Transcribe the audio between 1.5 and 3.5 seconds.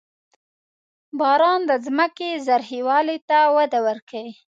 د ځمکې زرخېوالي ته